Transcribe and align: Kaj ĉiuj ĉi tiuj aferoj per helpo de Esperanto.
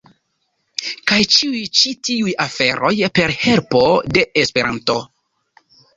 Kaj 1.11 1.17
ĉiuj 1.35 1.59
ĉi 1.79 1.93
tiuj 2.09 2.33
aferoj 2.45 2.93
per 3.19 3.35
helpo 3.43 3.83
de 4.19 4.25
Esperanto. 4.45 4.97